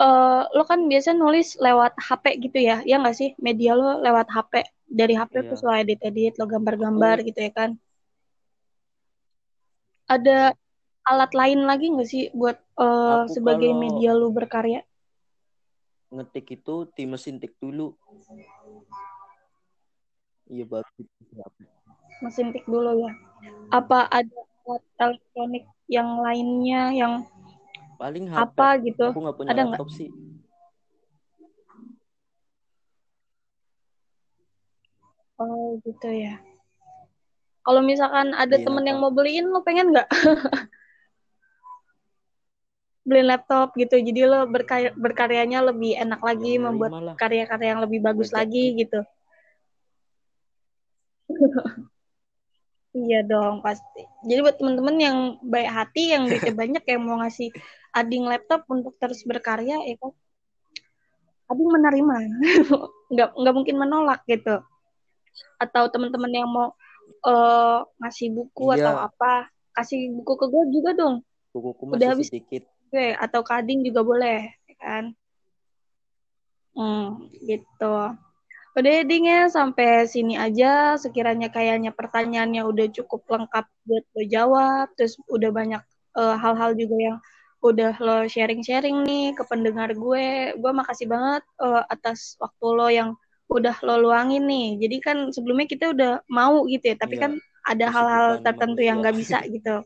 [0.00, 3.30] Uh, lo kan biasa nulis lewat HP gitu ya, ya nggak sih?
[3.36, 4.64] Media lo lewat HP.
[4.90, 5.46] Dari HP iya.
[5.46, 7.70] terus lo edit-edit, lo gambar-gambar gitu ya kan?
[10.10, 10.56] Ada
[11.06, 14.82] alat lain lagi nggak sih buat uh, sebagai media lo berkarya?
[16.10, 17.94] Ngetik itu di mesin tik dulu.
[20.50, 20.90] Iya baru
[22.26, 23.14] Mesin tik dulu ya.
[23.70, 27.14] Apa ada alat elektronik yang lainnya yang
[28.00, 28.40] paling HP.
[28.40, 29.96] apa gitu aku nggak punya ada laptop gak?
[30.00, 30.08] sih
[35.36, 36.40] oh gitu ya
[37.60, 38.88] kalau misalkan ada Beliin temen apa?
[38.88, 40.08] yang mau beliin lo pengen nggak
[43.08, 48.00] beli laptop gitu jadi lo berkarya, berkaryanya lebih enak lagi ya, membuat karya-karya yang lebih
[48.00, 49.04] bagus lagi gitu
[52.90, 54.02] Iya dong pasti.
[54.26, 57.54] Jadi buat teman-teman yang baik hati, yang duitnya banyak, yang mau ngasih
[57.92, 60.12] ading laptop untuk terus berkarya, ya kan?
[61.50, 62.16] Ading menerima
[63.12, 64.62] nggak nggak mungkin menolak gitu
[65.58, 66.70] atau teman-teman yang mau
[67.26, 68.86] uh, ngasih buku Iya.
[68.86, 69.32] atau apa
[69.74, 71.14] kasih buku ke gue juga dong
[71.50, 72.26] Bukuku Udah masih habis.
[72.30, 72.62] sedikit.
[72.90, 75.04] gue atau kading juga boleh ya kan
[76.74, 77.94] hmm gitu
[78.70, 84.22] udah ya, ding ya sampai sini aja sekiranya kayaknya pertanyaannya udah cukup lengkap buat lo
[84.30, 85.82] jawab terus udah banyak
[86.14, 87.18] eh, hal-hal juga yang
[87.60, 93.10] udah lo sharing-sharing nih ke pendengar gue gue makasih banget eh, atas waktu lo yang
[93.52, 97.22] udah lo luangin nih jadi kan sebelumnya kita udah mau gitu ya tapi Iya.
[97.28, 97.32] kan
[97.68, 99.84] ada hal-hal tertentu yang nggak bisa gitu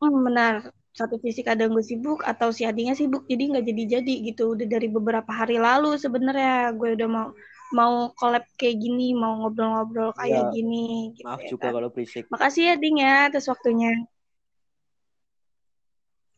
[0.00, 0.72] Hmm, benar.
[0.92, 4.54] Satu sisi kadang gue sibuk atau si adinya sibuk, jadi nggak jadi-jadi gitu.
[4.56, 7.26] Udah dari beberapa hari lalu sebenarnya gue udah mau
[7.72, 10.52] mau collab kayak gini, mau ngobrol-ngobrol kayak Iya.
[10.52, 11.12] gini.
[11.16, 11.72] Gitu Maaf ya juga kan.
[11.76, 12.24] kalau berisik.
[12.28, 13.90] Makasih ya Ding ya atas waktunya.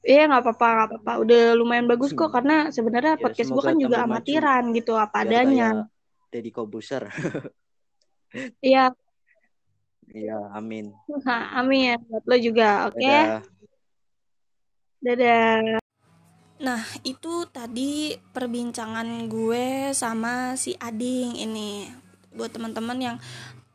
[0.04, 1.12] Iya nggak apa-apa nggak apa-apa.
[1.24, 4.08] Udah lumayan bagus kok karena sebenarnya Ya, podcast gue kan juga maju.
[4.12, 5.68] amatiran gitu apa Biar adanya.
[5.72, 5.88] kayak
[6.30, 7.04] Deddy Kobuser.
[8.60, 8.90] Iya,
[10.10, 10.90] Iya, amin.
[11.60, 11.96] amin.
[12.04, 12.98] Buat lo juga, oke?
[12.98, 13.40] Dadah.
[14.98, 15.78] Dadah.
[16.56, 21.86] Nah, itu tadi perbincangan gue sama si Ading ini.
[22.32, 23.16] Buat teman-teman yang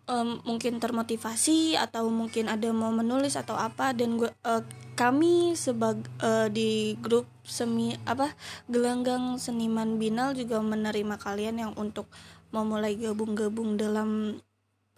[0.10, 4.64] em, mungkin termotivasi atau mungkin ada mau menulis atau apa dan gue eh,
[4.98, 6.10] kami sebagai
[6.52, 8.36] di grup semi apa
[8.68, 12.10] gelanggang seniman binal juga menerima kalian yang untuk
[12.50, 14.42] mau mulai gabung-gabung dalam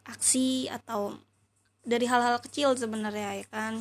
[0.08, 1.20] aksi atau
[1.82, 3.74] dari hal-hal kecil sebenarnya ya kan?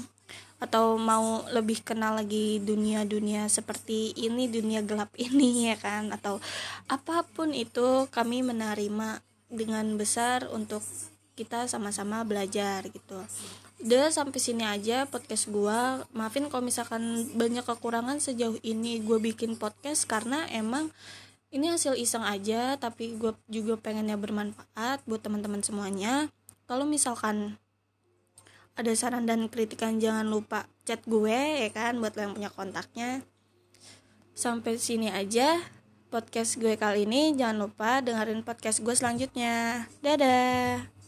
[0.60, 6.12] Atau mau lebih kenal lagi dunia-dunia seperti ini dunia gelap ini ya kan?
[6.12, 6.42] Atau
[6.90, 10.82] apa pun itu kami menerima dengan besar untuk
[11.38, 13.18] kita sama-sama belajar gitu.
[13.80, 16.04] Udah sampai sini aja podcast gua.
[16.12, 20.92] Maafin kalau misalkan banyak kekurangan sejauh ini gue bikin podcast karena emang
[21.50, 26.28] ini hasil iseng aja tapi gue juga pengennya bermanfaat buat teman-teman semuanya.
[26.68, 27.56] Kalau misalkan
[28.78, 33.24] ada saran dan kritikan jangan lupa chat gue ya kan buat lo yang punya kontaknya.
[34.36, 35.56] Sampai sini aja
[36.12, 37.32] podcast gue kali ini.
[37.32, 39.88] Jangan lupa dengerin podcast gue selanjutnya.
[40.04, 40.99] Dadah